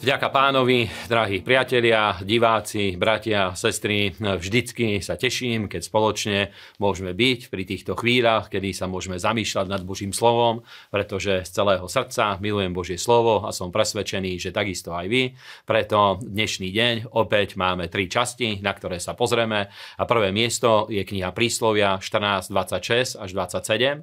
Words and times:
Vďaka 0.00 0.32
pánovi, 0.32 0.88
drahí 1.12 1.44
priatelia, 1.44 2.16
diváci, 2.24 2.96
bratia, 2.96 3.52
sestry, 3.52 4.16
vždycky 4.16 4.96
sa 5.04 5.20
teším, 5.20 5.68
keď 5.68 5.82
spoločne 5.84 6.38
môžeme 6.80 7.12
byť 7.12 7.52
pri 7.52 7.68
týchto 7.68 7.92
chvíľach, 8.00 8.48
kedy 8.48 8.72
sa 8.72 8.88
môžeme 8.88 9.20
zamýšľať 9.20 9.68
nad 9.68 9.84
Božím 9.84 10.16
slovom, 10.16 10.64
pretože 10.88 11.44
z 11.44 11.52
celého 11.52 11.84
srdca 11.84 12.40
milujem 12.40 12.72
Božie 12.72 12.96
slovo 12.96 13.44
a 13.44 13.52
som 13.52 13.68
presvedčený, 13.68 14.40
že 14.40 14.56
takisto 14.56 14.96
aj 14.96 15.04
vy. 15.04 15.36
Preto 15.68 16.16
dnešný 16.24 16.72
deň 16.72 17.12
opäť 17.12 17.60
máme 17.60 17.92
tri 17.92 18.08
časti, 18.08 18.56
na 18.64 18.72
ktoré 18.72 19.04
sa 19.04 19.12
pozrieme. 19.12 19.68
A 20.00 20.02
prvé 20.08 20.32
miesto 20.32 20.88
je 20.88 21.04
kniha 21.04 21.28
Príslovia 21.36 22.00
14, 22.00 22.48
26 22.48 23.20
až 23.20 23.30
27. 23.36 24.00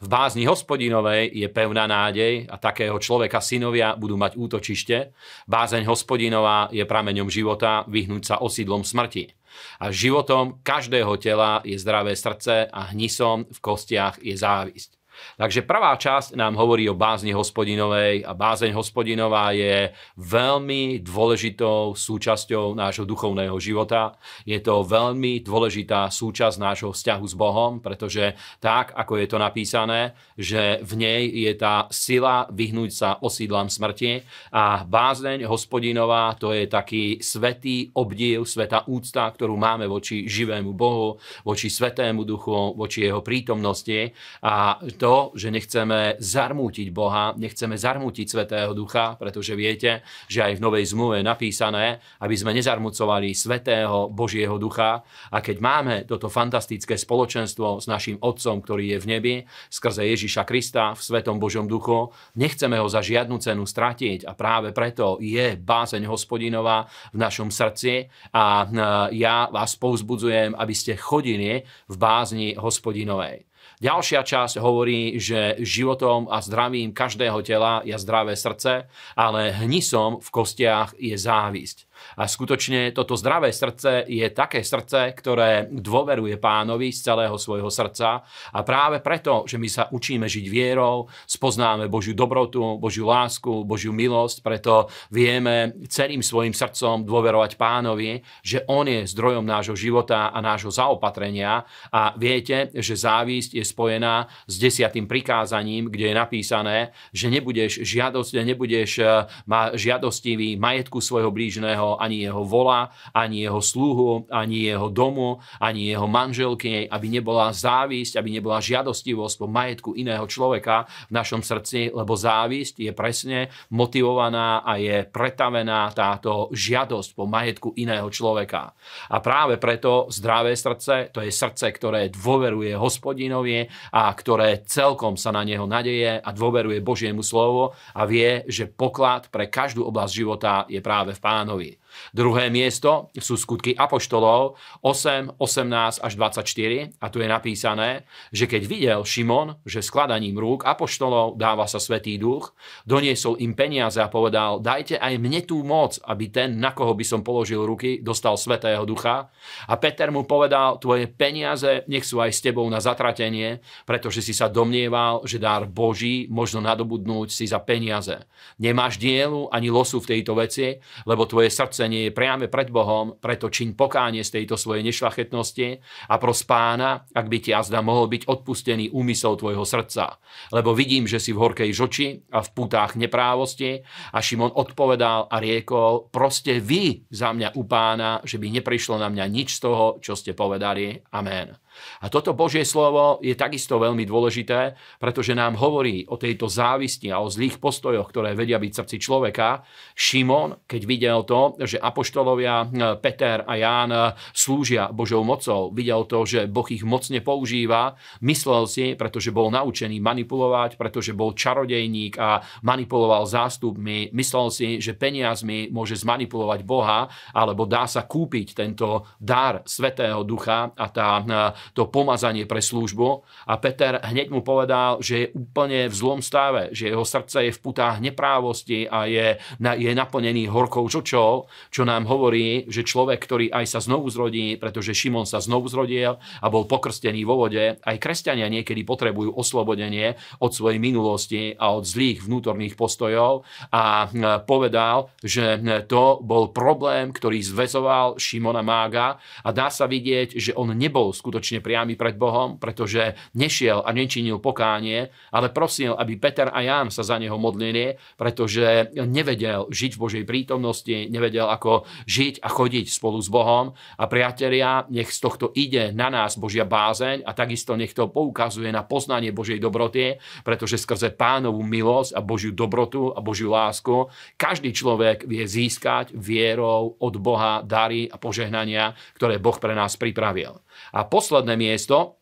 V 0.00 0.06
bázni 0.06 0.46
hospodinovej 0.46 1.34
je 1.34 1.48
pevná 1.50 1.90
nádej 1.90 2.46
a 2.46 2.56
takého 2.62 2.94
človeka 2.98 3.42
synovia 3.42 3.98
budú 3.98 4.14
mať 4.14 4.38
útočište. 4.38 5.10
Bázeň 5.50 5.84
hospodinová 5.84 6.70
je 6.70 6.86
prameňom 6.86 7.28
života 7.28 7.82
vyhnúť 7.90 8.22
sa 8.24 8.36
osídlom 8.40 8.86
smrti. 8.86 9.34
A 9.78 9.94
životom 9.94 10.58
každého 10.66 11.14
tela 11.22 11.62
je 11.62 11.78
zdravé 11.78 12.18
srdce 12.18 12.66
a 12.66 12.80
hnisom 12.90 13.46
v 13.46 13.58
kostiach 13.62 14.18
je 14.18 14.34
závisť. 14.34 14.93
Takže 15.34 15.66
prvá 15.66 15.98
časť 15.98 16.38
nám 16.38 16.54
hovorí 16.54 16.86
o 16.86 16.98
bázni 16.98 17.34
hospodinovej 17.34 18.22
a 18.22 18.32
bázeň 18.32 18.72
hospodinová 18.74 19.50
je 19.50 19.90
veľmi 20.20 21.02
dôležitou 21.02 21.98
súčasťou 21.98 22.78
nášho 22.78 23.02
duchovného 23.02 23.58
života. 23.58 24.14
Je 24.46 24.58
to 24.62 24.86
veľmi 24.86 25.42
dôležitá 25.42 26.08
súčasť 26.08 26.56
nášho 26.60 26.90
vzťahu 26.94 27.24
s 27.26 27.34
Bohom, 27.34 27.72
pretože 27.82 28.38
tak, 28.62 28.94
ako 28.94 29.18
je 29.18 29.26
to 29.26 29.38
napísané, 29.40 30.00
že 30.38 30.78
v 30.80 30.92
nej 30.96 31.22
je 31.28 31.52
tá 31.58 31.90
sila 31.90 32.46
vyhnúť 32.50 32.90
sa 32.94 33.10
osídlam 33.20 33.66
smrti 33.66 34.22
a 34.54 34.86
bázeň 34.86 35.44
hospodinová 35.50 36.36
to 36.38 36.54
je 36.54 36.70
taký 36.70 37.18
svetý 37.18 37.90
obdiv, 37.94 38.46
svetá 38.46 38.86
úcta, 38.86 39.26
ktorú 39.28 39.58
máme 39.58 39.90
voči 39.90 40.24
živému 40.30 40.72
Bohu, 40.72 41.18
voči 41.42 41.68
svetému 41.68 42.22
duchu, 42.22 42.74
voči 42.78 43.06
jeho 43.06 43.20
prítomnosti 43.20 44.14
a 44.44 44.78
to 44.96 45.03
že 45.36 45.52
nechceme 45.52 46.16
zarmútiť 46.16 46.88
Boha, 46.88 47.36
nechceme 47.36 47.76
zarmútiť 47.76 48.26
Svetého 48.26 48.72
Ducha, 48.72 49.20
pretože 49.20 49.52
viete, 49.52 50.00
že 50.26 50.40
aj 50.40 50.56
v 50.56 50.62
Novej 50.64 50.84
zmluve 50.96 51.20
je 51.20 51.28
napísané, 51.28 52.00
aby 52.24 52.32
sme 52.32 52.56
nezarmucovali 52.56 53.36
Svetého 53.36 54.08
Božieho 54.08 54.56
Ducha. 54.56 55.04
A 55.28 55.44
keď 55.44 55.56
máme 55.60 55.94
toto 56.08 56.32
fantastické 56.32 56.96
spoločenstvo 56.96 57.84
s 57.84 57.86
našim 57.86 58.16
Otcom, 58.18 58.64
ktorý 58.64 58.96
je 58.96 58.98
v 58.98 59.06
nebi, 59.06 59.34
skrze 59.68 60.08
Ježiša 60.08 60.48
Krista 60.48 60.96
v 60.96 61.00
Svetom 61.04 61.36
Božom 61.36 61.68
Duchu, 61.68 62.08
nechceme 62.40 62.80
ho 62.80 62.88
za 62.88 63.04
žiadnu 63.04 63.36
cenu 63.44 63.68
stratiť 63.68 64.24
a 64.24 64.32
práve 64.32 64.72
preto 64.72 65.20
je 65.20 65.60
bázeň 65.60 66.08
hospodinová 66.08 66.88
v 67.12 67.18
našom 67.20 67.52
srdci 67.52 68.08
a 68.32 68.66
ja 69.12 69.52
vás 69.52 69.76
povzbudzujem, 69.76 70.56
aby 70.56 70.74
ste 70.74 70.96
chodili 70.96 71.60
v 71.88 71.96
bázni 72.00 72.56
hospodinovej. 72.56 73.53
Ďalšia 73.84 74.24
časť 74.24 74.64
hovorí, 74.64 75.20
že 75.20 75.60
životom 75.60 76.24
a 76.32 76.40
zdravím 76.40 76.96
každého 76.96 77.44
tela 77.44 77.84
je 77.84 77.92
zdravé 78.00 78.32
srdce, 78.32 78.88
ale 79.12 79.52
hnisom 79.52 80.24
v 80.24 80.28
kostiach 80.32 80.96
je 80.96 81.12
závisť. 81.12 81.84
A 82.16 82.28
skutočne 82.28 82.92
toto 82.92 83.16
zdravé 83.18 83.50
srdce 83.50 84.04
je 84.08 84.26
také 84.30 84.62
srdce, 84.62 85.12
ktoré 85.16 85.66
dôveruje 85.70 86.36
pánovi 86.38 86.94
z 86.94 87.10
celého 87.10 87.36
svojho 87.38 87.70
srdca. 87.70 88.22
A 88.54 88.58
práve 88.62 89.00
preto, 89.00 89.44
že 89.44 89.58
my 89.58 89.68
sa 89.68 89.88
učíme 89.90 90.28
žiť 90.28 90.46
vierou, 90.48 91.06
spoznáme 91.26 91.90
Božiu 91.90 92.14
dobrotu, 92.14 92.78
Božiu 92.78 93.08
lásku, 93.08 93.64
Božiu 93.64 93.92
milosť, 93.92 94.40
preto 94.40 94.88
vieme 95.10 95.74
celým 95.88 96.22
svojim 96.22 96.54
srdcom 96.54 97.02
dôverovať 97.02 97.56
pánovi, 97.58 98.22
že 98.40 98.62
on 98.70 98.86
je 98.88 99.06
zdrojom 99.06 99.44
nášho 99.44 99.76
života 99.76 100.30
a 100.30 100.38
nášho 100.40 100.70
zaopatrenia. 100.70 101.66
A 101.90 102.14
viete, 102.16 102.70
že 102.74 102.94
závisť 102.98 103.58
je 103.58 103.64
spojená 103.64 104.26
s 104.46 104.54
desiatým 104.58 105.06
prikázaním, 105.06 105.90
kde 105.90 106.10
je 106.10 106.14
napísané, 106.14 106.76
že 107.12 107.30
nebudeš 107.30 107.82
žiadosť, 107.82 108.32
nebudeš 108.42 108.90
eh, 109.02 109.26
žiadostivý 109.74 110.56
majetku 110.56 110.98
svojho 110.98 111.30
blížneho, 111.30 111.93
ani 111.98 112.24
jeho 112.24 112.42
vola, 112.44 112.90
ani 113.14 113.44
jeho 113.46 113.60
sluhu, 113.62 114.26
ani 114.30 114.70
jeho 114.70 114.88
domu, 114.90 115.38
ani 115.60 115.90
jeho 115.92 116.06
manželky, 116.06 116.86
aby 116.88 117.06
nebola 117.08 117.50
závisť, 117.50 118.18
aby 118.20 118.28
nebola 118.38 118.62
žiadostivosť 118.62 119.34
po 119.38 119.46
majetku 119.50 119.90
iného 119.96 120.24
človeka 120.26 120.86
v 121.08 121.12
našom 121.12 121.42
srdci, 121.42 121.90
lebo 121.90 122.14
závisť 122.14 122.80
je 122.80 122.92
presne 122.94 123.38
motivovaná 123.70 124.62
a 124.62 124.76
je 124.78 125.04
pretavená 125.04 125.90
táto 125.92 126.48
žiadosť 126.52 127.10
po 127.14 127.24
majetku 127.26 127.74
iného 127.76 128.06
človeka. 128.08 128.72
A 129.10 129.18
práve 129.20 129.58
preto 129.58 130.06
zdravé 130.10 130.54
srdce, 130.54 131.10
to 131.10 131.20
je 131.20 131.32
srdce, 131.32 131.70
ktoré 131.70 132.08
dôveruje 132.08 132.74
hospodinovi 132.76 133.66
a 133.92 134.10
ktoré 134.14 134.62
celkom 134.64 135.18
sa 135.18 135.34
na 135.34 135.42
neho 135.42 135.66
nadeje 135.66 136.18
a 136.20 136.30
dôveruje 136.30 136.80
Božiemu 136.80 137.22
slovu 137.22 137.74
a 137.94 138.02
vie, 138.06 138.46
že 138.46 138.70
poklad 138.70 139.28
pre 139.28 139.50
každú 139.50 139.86
oblasť 139.86 140.12
života 140.12 140.52
je 140.68 140.80
práve 140.80 141.14
v 141.14 141.20
pánovi. 141.22 141.70
Druhé 142.10 142.50
miesto 142.50 143.10
sú 143.18 143.38
skutky 143.38 143.74
Apoštolov 143.74 144.58
8, 144.82 145.38
18 145.38 146.02
až 146.02 146.12
24 146.18 146.98
a 146.98 147.06
tu 147.10 147.22
je 147.22 147.28
napísané, 147.30 148.06
že 148.34 148.50
keď 148.50 148.62
videl 148.66 149.00
Šimon, 149.02 149.58
že 149.66 149.82
skladaním 149.82 150.38
rúk 150.38 150.66
Apoštolov 150.66 151.38
dáva 151.38 151.66
sa 151.70 151.78
Svetý 151.78 152.18
duch, 152.18 152.54
doniesol 152.86 153.38
im 153.42 153.54
peniaze 153.54 153.98
a 153.98 154.10
povedal, 154.10 154.62
dajte 154.62 154.98
aj 154.98 155.14
mne 155.18 155.40
tú 155.44 155.62
moc, 155.66 155.98
aby 156.06 156.30
ten, 156.30 156.58
na 156.58 156.70
koho 156.70 156.94
by 156.94 157.04
som 157.04 157.20
položil 157.26 157.62
ruky, 157.66 158.00
dostal 158.02 158.38
Svetého 158.38 158.82
ducha. 158.86 159.30
A 159.68 159.74
Peter 159.78 160.10
mu 160.10 160.24
povedal, 160.24 160.78
tvoje 160.78 161.10
peniaze 161.10 161.86
nech 161.90 162.06
sú 162.06 162.22
aj 162.22 162.30
s 162.30 162.42
tebou 162.42 162.66
na 162.70 162.78
zatratenie, 162.78 163.62
pretože 163.88 164.22
si 164.22 164.36
sa 164.36 164.50
domnieval, 164.50 165.26
že 165.26 165.42
dár 165.42 165.66
Boží 165.66 166.26
možno 166.30 166.62
nadobudnúť 166.62 167.30
si 167.30 167.44
za 167.48 167.58
peniaze. 167.62 168.24
Nemáš 168.60 169.00
dielu 169.00 169.48
ani 169.50 169.68
losu 169.68 169.98
v 169.98 170.18
tejto 170.18 170.36
veci, 170.38 170.78
lebo 171.08 171.26
tvoje 171.26 171.50
srdce 171.50 171.63
nie 171.88 172.08
je 172.08 172.12
priame 172.12 172.50
pred 172.50 172.68
Bohom, 172.68 173.16
preto 173.16 173.48
čiň 173.48 173.78
pokánie 173.78 174.20
z 174.20 174.40
tejto 174.40 174.58
svojej 174.58 174.84
nešlachetnosti 174.84 175.80
a 176.10 176.14
pros 176.20 176.42
pána, 176.44 177.06
ak 177.12 177.26
by 177.30 177.38
ti 177.40 177.50
azda 177.54 177.80
mohol 177.80 178.10
byť 178.10 178.28
odpustený 178.28 178.92
úmysel 178.92 179.38
tvojho 179.40 179.64
srdca. 179.64 180.20
Lebo 180.52 180.76
vidím, 180.76 181.08
že 181.08 181.22
si 181.22 181.32
v 181.32 181.40
horkej 181.40 181.70
žoči 181.72 182.08
a 182.34 182.44
v 182.44 182.52
putách 182.52 182.98
neprávosti 183.00 183.80
a 184.12 184.18
Šimon 184.20 184.52
odpovedal 184.52 185.30
a 185.30 185.36
riekol, 185.40 186.10
proste 186.12 186.60
vy 186.60 187.08
za 187.08 187.32
mňa 187.32 187.56
u 187.56 187.62
pána, 187.64 188.20
že 188.26 188.36
by 188.36 188.60
neprišlo 188.60 189.00
na 189.00 189.08
mňa 189.08 189.24
nič 189.30 189.56
z 189.56 189.60
toho, 189.64 189.84
čo 190.02 190.12
ste 190.18 190.36
povedali. 190.36 191.00
Amen. 191.12 191.56
A 192.02 192.10
toto 192.12 192.36
Božie 192.36 192.66
slovo 192.66 193.18
je 193.24 193.34
takisto 193.36 193.78
veľmi 193.78 194.06
dôležité, 194.06 194.74
pretože 194.98 195.32
nám 195.36 195.56
hovorí 195.58 196.04
o 196.08 196.16
tejto 196.16 196.46
závisti 196.50 197.10
a 197.10 197.20
o 197.20 197.30
zlých 197.30 197.58
postojoch, 197.58 198.08
ktoré 198.10 198.36
vedia 198.36 198.58
byť 198.58 198.70
v 198.70 198.78
srdci 198.82 198.96
človeka. 199.00 199.62
Šimon, 199.94 200.66
keď 200.66 200.82
videl 200.84 201.20
to, 201.24 201.56
že 201.62 201.80
apoštolovia 201.80 202.68
Peter 202.98 203.42
a 203.44 203.54
Ján 203.56 203.90
slúžia 204.32 204.90
Božou 204.90 205.22
mocou, 205.24 205.70
videl 205.74 206.04
to, 206.06 206.26
že 206.26 206.46
Boh 206.50 206.66
ich 206.68 206.84
mocne 206.84 207.18
používa, 207.24 207.96
myslel 208.20 208.64
si, 208.66 208.84
pretože 208.94 209.34
bol 209.34 209.50
naučený 209.50 209.98
manipulovať, 210.02 210.76
pretože 210.76 211.16
bol 211.16 211.32
čarodejník 211.34 212.18
a 212.18 212.42
manipuloval 212.62 213.26
zástupmi, 213.26 214.12
myslel 214.12 214.46
si, 214.50 214.68
že 214.78 214.96
peniazmi 214.96 215.72
môže 215.72 215.96
zmanipulovať 215.98 216.60
Boha, 216.62 217.08
alebo 217.32 217.64
dá 217.64 217.88
sa 217.88 218.04
kúpiť 218.04 218.54
tento 218.54 219.08
dar 219.18 219.64
Svetého 219.64 220.22
Ducha 220.22 220.70
a 220.74 220.86
tá 220.88 221.24
to 221.72 221.88
pomazanie 221.88 222.44
pre 222.44 222.60
službu 222.60 223.24
a 223.48 223.56
Peter 223.56 224.02
hneď 224.02 224.28
mu 224.28 224.44
povedal, 224.44 225.00
že 225.00 225.14
je 225.16 225.30
úplne 225.32 225.88
v 225.88 225.94
zlom 225.94 226.20
stave, 226.20 226.74
že 226.74 226.90
jeho 226.90 227.06
srdce 227.06 227.48
je 227.48 227.52
v 227.54 227.62
putách 227.62 228.02
neprávosti 228.04 228.84
a 228.84 229.06
je, 229.08 229.38
je 229.60 229.90
naplnený 229.94 230.50
horkou 230.50 230.84
žočou, 230.90 231.46
čo 231.70 231.82
nám 231.86 232.04
hovorí, 232.10 232.66
že 232.66 232.82
človek, 232.82 233.22
ktorý 233.22 233.46
aj 233.54 233.64
sa 233.70 233.78
znovu 233.78 234.10
zrodí, 234.10 234.58
pretože 234.58 234.96
Šimon 234.96 235.28
sa 235.28 235.38
znovu 235.38 235.70
zrodil 235.70 236.18
a 236.18 236.46
bol 236.50 236.66
pokrstený 236.66 237.22
vo 237.22 237.46
vode, 237.46 237.78
aj 237.78 237.96
kresťania 238.02 238.50
niekedy 238.50 238.82
potrebujú 238.82 239.30
oslobodenie 239.38 240.18
od 240.42 240.50
svojej 240.50 240.82
minulosti 240.82 241.54
a 241.54 241.76
od 241.78 241.86
zlých 241.86 242.26
vnútorných 242.26 242.74
postojov 242.74 243.46
a 243.70 244.10
povedal, 244.42 245.14
že 245.22 245.62
to 245.86 246.18
bol 246.18 246.50
problém, 246.50 247.14
ktorý 247.14 247.38
zväzoval 247.44 248.18
Šimona 248.18 248.66
Mága 248.66 249.20
a 249.44 249.48
dá 249.54 249.70
sa 249.70 249.86
vidieť, 249.86 250.34
že 250.34 250.56
on 250.56 250.74
nebol 250.74 251.14
skutočne 251.14 251.53
skutočne 251.54 251.62
priamy 251.62 251.94
pred 251.94 252.18
Bohom, 252.18 252.58
pretože 252.58 253.14
nešiel 253.38 253.86
a 253.86 253.90
nečinil 253.94 254.42
pokánie, 254.42 255.10
ale 255.30 255.54
prosil, 255.54 255.94
aby 255.94 256.18
Peter 256.18 256.50
a 256.50 256.58
Ján 256.66 256.90
sa 256.90 257.06
za 257.06 257.14
neho 257.20 257.38
modlili, 257.38 257.94
pretože 258.18 258.90
nevedel 259.06 259.70
žiť 259.70 259.94
v 259.94 260.02
Božej 260.02 260.24
prítomnosti, 260.26 260.96
nevedel, 261.10 261.46
ako 261.46 261.86
žiť 262.10 262.42
a 262.42 262.48
chodiť 262.50 262.86
spolu 262.90 263.22
s 263.22 263.30
Bohom. 263.30 263.70
A 264.00 264.04
priatelia, 264.10 264.82
nech 264.90 265.14
z 265.14 265.18
tohto 265.22 265.54
ide 265.54 265.94
na 265.94 266.10
nás 266.10 266.34
Božia 266.34 266.66
bázeň 266.66 267.22
a 267.22 267.30
takisto 267.36 267.78
nech 267.78 267.94
to 267.94 268.10
poukazuje 268.10 268.74
na 268.74 268.82
poznanie 268.82 269.30
Božej 269.30 269.62
dobroty, 269.62 270.18
pretože 270.42 270.80
skrze 270.80 271.14
pánovú 271.14 271.62
milosť 271.62 272.18
a 272.18 272.20
Božiu 272.24 272.50
dobrotu 272.50 273.14
a 273.14 273.22
Božiu 273.22 273.54
lásku 273.54 274.10
každý 274.34 274.74
človek 274.74 275.28
vie 275.28 275.44
získať 275.46 276.16
vierou 276.16 276.96
od 276.98 277.14
Boha 277.20 277.62
dary 277.62 278.08
a 278.10 278.16
požehnania, 278.18 278.96
ktoré 279.14 279.38
Boh 279.38 279.56
pre 279.56 279.76
nás 279.76 279.94
pripravil. 279.94 280.64
A 280.90 281.04
posledné 281.44 281.60
miesto 281.60 282.16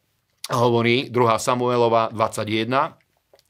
hovorí 0.51 1.07
2. 1.07 1.39
Samuelova 1.39 2.11
21, 2.11 2.99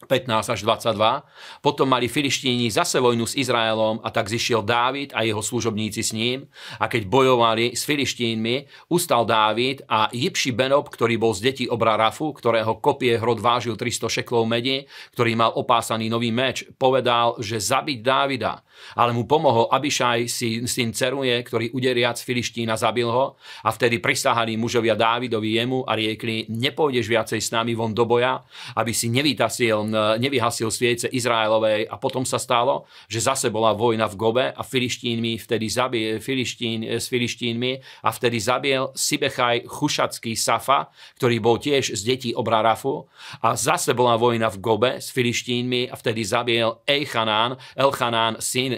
15 0.06 0.52
až 0.52 0.60
22. 0.66 1.62
Potom 1.62 1.86
mali 1.88 2.10
filištíni 2.10 2.68
zase 2.68 2.98
vojnu 2.98 3.24
s 3.26 3.38
Izraelom 3.38 4.02
a 4.02 4.08
tak 4.10 4.26
zišiel 4.28 4.66
Dávid 4.66 5.14
a 5.14 5.22
jeho 5.22 5.40
služobníci 5.40 6.02
s 6.02 6.10
ním. 6.12 6.50
A 6.82 6.90
keď 6.90 7.06
bojovali 7.06 7.72
s 7.72 7.86
filištínmi, 7.86 8.88
ustal 8.90 9.22
Dávid 9.24 9.86
a 9.86 10.10
Jipši 10.10 10.50
Benob, 10.52 10.90
ktorý 10.90 11.16
bol 11.16 11.32
z 11.32 11.40
detí 11.52 11.64
obra 11.70 11.94
Rafu, 11.94 12.34
ktorého 12.34 12.82
kopie 12.82 13.16
hrod 13.16 13.38
vážil 13.38 13.78
300 13.78 14.22
šeklov 14.22 14.44
medi, 14.48 14.84
ktorý 15.14 15.38
mal 15.38 15.54
opásaný 15.54 16.10
nový 16.10 16.34
meč, 16.34 16.66
povedal, 16.76 17.38
že 17.38 17.62
zabiť 17.62 17.98
Dávida. 18.02 18.64
Ale 18.96 19.14
mu 19.14 19.28
pomohol 19.28 19.70
Abišaj, 19.70 20.26
syn 20.66 20.90
Ceruje, 20.90 21.36
ktorý 21.44 21.70
uderiac 21.70 22.18
filištína 22.18 22.74
zabil 22.74 23.06
ho. 23.06 23.38
A 23.62 23.70
vtedy 23.70 24.02
prisahali 24.02 24.58
mužovia 24.58 24.98
Dávidovi 24.98 25.54
jemu 25.54 25.86
a 25.86 25.94
riekli, 25.94 26.50
nepôjdeš 26.50 27.06
viacej 27.06 27.40
s 27.40 27.52
nami 27.54 27.76
von 27.78 27.94
do 27.94 28.02
boja, 28.08 28.42
aby 28.74 28.90
si 28.90 29.12
nevytasil 29.12 29.91
nevyhasil 29.94 30.72
sviece 30.72 31.06
Izraelovej 31.12 31.86
a 31.86 31.96
potom 32.00 32.24
sa 32.24 32.40
stalo, 32.40 32.88
že 33.06 33.20
zase 33.22 33.52
bola 33.52 33.76
vojna 33.76 34.08
v 34.08 34.18
Gobe 34.18 34.46
a 34.50 34.62
Filištínmi 34.64 35.38
vtedy 35.38 35.66
zabil, 35.68 36.18
Filištín, 36.18 36.84
s 36.98 37.06
Filištínmi 37.12 38.02
a 38.02 38.08
vtedy 38.10 38.38
zabil 38.40 38.80
Sibechaj 38.96 39.68
Chušacký 39.68 40.32
Safa, 40.34 40.88
ktorý 41.20 41.36
bol 41.38 41.60
tiež 41.60 41.92
z 41.92 42.00
detí 42.02 42.30
Obrarafu 42.32 43.06
a 43.44 43.54
zase 43.54 43.92
bola 43.92 44.16
vojna 44.16 44.48
v 44.48 44.60
Gobe 44.60 44.90
s 44.98 45.12
Filištínmi 45.12 45.92
a 45.92 45.94
vtedy 45.94 46.24
zabil 46.24 46.66
Ejchanán, 46.88 47.60
Elchanán, 47.76 48.40
syn 48.40 48.74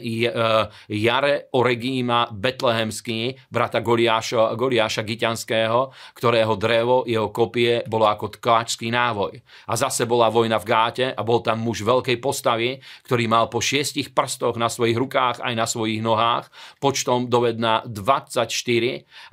Jare 0.89 1.49
Oregíma 1.55 2.29
Betlehemský, 2.35 3.39
brata 3.49 3.81
Goliáša, 3.81 4.59
Goliáša 4.59 5.03
Giťanského, 5.07 5.95
ktorého 6.17 6.55
drevo, 6.59 7.05
jeho 7.07 7.31
kopie 7.31 7.87
bolo 7.87 8.09
ako 8.09 8.41
tkáčský 8.41 8.91
návoj. 8.91 9.39
A 9.69 9.75
zase 9.77 10.09
bola 10.09 10.33
vojna 10.33 10.59
v 10.59 10.69
Gáte 10.69 11.04
a 11.13 11.21
bol 11.21 11.45
tam 11.45 11.61
muž 11.61 11.85
veľkej 11.85 12.17
postavy, 12.25 12.81
ktorý 13.05 13.29
mal 13.29 13.53
po 13.53 13.61
šiestich 13.61 14.17
prstoch 14.17 14.57
na 14.57 14.73
svojich 14.73 14.97
rukách 14.97 15.45
aj 15.45 15.55
na 15.55 15.67
svojich 15.69 16.01
nohách, 16.01 16.49
počtom 16.81 17.29
dovedna 17.29 17.85
24 17.85 18.49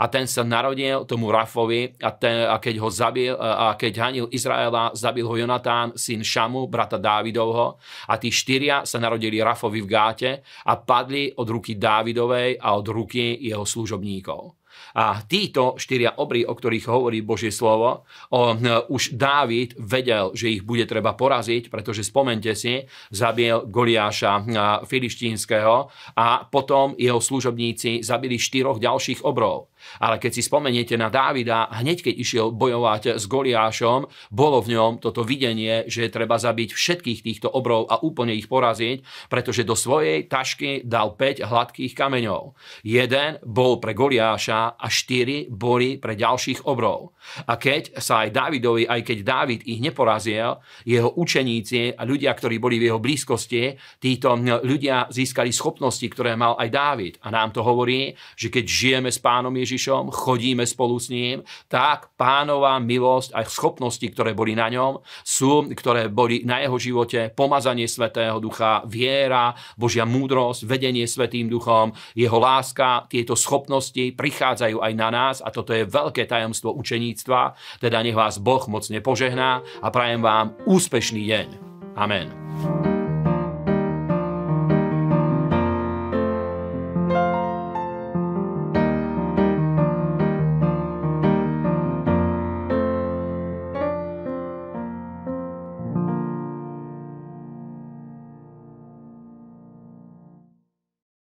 a 0.02 0.06
ten 0.12 0.26
sa 0.28 0.44
narodil 0.44 1.08
tomu 1.08 1.32
Rafovi 1.32 1.96
a, 2.04 2.12
ten, 2.12 2.44
a 2.50 2.60
keď 2.60 2.76
ho 2.82 2.90
zabil, 2.92 3.32
a 3.38 3.78
keď 3.80 3.94
hanil 4.02 4.28
Izraela, 4.34 4.92
zabil 4.92 5.24
ho 5.24 5.36
Jonatán, 5.38 5.96
syn 5.96 6.26
Šamu, 6.26 6.68
brata 6.68 7.00
Dávidovho 7.00 7.80
a 8.08 8.14
tí 8.20 8.34
štyria 8.34 8.84
sa 8.84 9.00
narodili 9.00 9.40
Rafovi 9.40 9.80
v 9.80 9.88
Gáte 9.88 10.32
a 10.68 10.76
padli 10.76 11.32
od 11.32 11.48
ruky 11.48 11.78
Dávidovej 11.78 12.60
a 12.60 12.76
od 12.76 12.88
ruky 12.90 13.40
jeho 13.42 13.64
služobníkov. 13.64 14.61
A 15.00 15.24
títo 15.24 15.80
štyria 15.80 16.20
obry, 16.20 16.44
o 16.44 16.54
ktorých 16.54 16.86
hovorí 16.92 17.24
Božie 17.24 17.50
slovo, 17.50 18.04
o, 18.30 18.54
už 18.92 19.16
Dávid 19.16 19.80
vedel, 19.80 20.36
že 20.36 20.52
ich 20.52 20.64
bude 20.68 20.84
treba 20.84 21.16
poraziť, 21.16 21.72
pretože 21.72 22.04
spomente 22.04 22.52
si, 22.54 22.84
zabil 23.10 23.66
Goliáša 23.72 24.44
filištínskeho 24.84 25.76
a 26.20 26.28
potom 26.46 26.94
jeho 27.00 27.24
služobníci 27.24 28.04
zabili 28.04 28.36
štyroch 28.36 28.78
ďalších 28.78 29.24
obrov. 29.24 29.71
Ale 30.00 30.18
keď 30.22 30.32
si 30.38 30.42
spomeniete 30.46 30.96
na 30.96 31.10
Dávida, 31.10 31.70
hneď 31.72 32.06
keď 32.12 32.16
išiel 32.18 32.48
bojovať 32.54 33.18
s 33.18 33.26
Goliášom, 33.26 34.08
bolo 34.32 34.58
v 34.62 34.78
ňom 34.78 35.02
toto 35.02 35.26
videnie, 35.26 35.86
že 35.88 36.12
treba 36.12 36.38
zabiť 36.38 36.70
všetkých 36.74 37.20
týchto 37.22 37.48
obrov 37.50 37.88
a 37.88 38.02
úplne 38.04 38.36
ich 38.36 38.52
poraziť, 38.52 39.30
pretože 39.32 39.66
do 39.66 39.74
svojej 39.74 40.28
tašky 40.28 40.84
dal 40.84 41.16
5 41.16 41.48
hladkých 41.48 41.94
kameňov. 41.96 42.54
Jeden 42.84 43.40
bol 43.46 43.80
pre 43.80 43.96
Goliáša 43.96 44.76
a 44.76 44.88
4 44.88 45.48
boli 45.52 45.98
pre 45.98 46.14
ďalších 46.18 46.68
obrov. 46.68 47.16
A 47.48 47.56
keď 47.56 48.02
sa 48.02 48.26
aj 48.26 48.34
Dávidovi, 48.34 48.90
aj 48.90 49.02
keď 49.06 49.18
Dávid 49.22 49.62
ich 49.66 49.80
neporazil, 49.80 50.58
jeho 50.84 51.14
učeníci 51.16 51.96
a 51.96 52.04
ľudia, 52.04 52.34
ktorí 52.34 52.58
boli 52.58 52.82
v 52.82 52.92
jeho 52.92 53.00
blízkosti, 53.00 53.78
títo 54.02 54.34
ľudia 54.66 55.08
získali 55.08 55.54
schopnosti, 55.54 56.04
ktoré 56.04 56.34
mal 56.34 56.58
aj 56.58 56.70
Dávid. 56.70 57.14
A 57.22 57.30
nám 57.30 57.54
to 57.54 57.62
hovorí, 57.62 58.12
že 58.36 58.50
keď 58.50 58.66
žijeme 58.66 59.10
s 59.14 59.22
pánom 59.22 59.54
Ježišom, 59.54 59.71
Ježišom, 59.72 60.12
chodíme 60.12 60.68
spolu 60.68 61.00
s 61.00 61.08
ním, 61.08 61.48
tak 61.72 62.12
pánová 62.20 62.76
milosť 62.84 63.32
a 63.32 63.48
schopnosti, 63.48 64.04
ktoré 64.04 64.36
boli 64.36 64.52
na 64.52 64.68
ňom, 64.68 65.00
sú, 65.24 65.72
ktoré 65.72 66.12
boli 66.12 66.44
na 66.44 66.60
jeho 66.60 66.76
živote, 66.76 67.32
pomazanie 67.32 67.88
Svetého 67.88 68.36
Ducha, 68.44 68.84
viera, 68.84 69.56
Božia 69.80 70.04
múdrosť, 70.04 70.68
vedenie 70.68 71.08
Svetým 71.08 71.48
Duchom, 71.48 71.96
jeho 72.12 72.36
láska, 72.36 73.08
tieto 73.08 73.40
schopnosti 73.40 74.12
prichádzajú 74.12 74.84
aj 74.84 74.94
na 75.00 75.08
nás 75.08 75.36
a 75.40 75.48
toto 75.56 75.72
je 75.72 75.88
veľké 75.88 76.28
tajomstvo 76.28 76.76
učeníctva, 76.76 77.56
teda 77.80 78.04
nech 78.04 78.20
vás 78.20 78.44
Boh 78.44 78.68
mocne 78.68 79.00
požehná 79.00 79.64
a 79.80 79.88
prajem 79.88 80.20
vám 80.20 80.52
úspešný 80.68 81.24
deň. 81.24 81.48
Amen. 81.96 82.91